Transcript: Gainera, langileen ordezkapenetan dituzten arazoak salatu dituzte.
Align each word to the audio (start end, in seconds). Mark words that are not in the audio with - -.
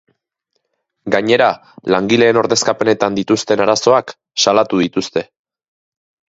Gainera, 1.15 1.49
langileen 1.95 2.39
ordezkapenetan 2.43 3.19
dituzten 3.19 3.63
arazoak 3.67 4.15
salatu 4.47 4.83
dituzte. 4.87 5.25